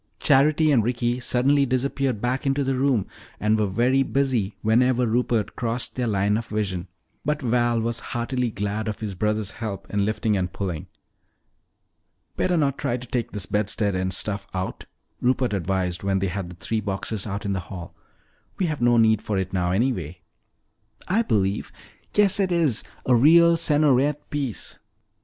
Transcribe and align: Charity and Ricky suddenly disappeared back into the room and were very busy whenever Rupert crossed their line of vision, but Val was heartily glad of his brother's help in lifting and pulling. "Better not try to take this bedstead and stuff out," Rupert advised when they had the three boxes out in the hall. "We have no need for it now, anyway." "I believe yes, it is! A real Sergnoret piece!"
Charity 0.19 0.71
and 0.71 0.83
Ricky 0.83 1.19
suddenly 1.19 1.63
disappeared 1.63 2.21
back 2.21 2.47
into 2.47 2.63
the 2.63 2.73
room 2.73 3.05
and 3.39 3.59
were 3.59 3.67
very 3.67 4.01
busy 4.01 4.55
whenever 4.63 5.05
Rupert 5.05 5.55
crossed 5.55 5.93
their 5.93 6.07
line 6.07 6.37
of 6.37 6.47
vision, 6.47 6.87
but 7.23 7.39
Val 7.43 7.79
was 7.79 7.99
heartily 7.99 8.49
glad 8.49 8.87
of 8.87 8.99
his 8.99 9.13
brother's 9.13 9.51
help 9.51 9.87
in 9.93 10.03
lifting 10.03 10.35
and 10.35 10.51
pulling. 10.51 10.87
"Better 12.35 12.57
not 12.57 12.79
try 12.79 12.97
to 12.97 13.05
take 13.07 13.31
this 13.31 13.45
bedstead 13.45 13.93
and 13.93 14.11
stuff 14.11 14.47
out," 14.55 14.85
Rupert 15.21 15.53
advised 15.53 16.01
when 16.01 16.17
they 16.17 16.29
had 16.29 16.49
the 16.49 16.55
three 16.55 16.81
boxes 16.81 17.27
out 17.27 17.45
in 17.45 17.53
the 17.53 17.59
hall. 17.69 17.95
"We 18.57 18.65
have 18.65 18.81
no 18.81 18.97
need 18.97 19.21
for 19.21 19.37
it 19.37 19.53
now, 19.53 19.69
anyway." 19.71 20.21
"I 21.07 21.21
believe 21.21 21.71
yes, 22.15 22.39
it 22.39 22.51
is! 22.51 22.83
A 23.05 23.15
real 23.15 23.55
Sergnoret 23.55 24.31
piece!" 24.31 24.79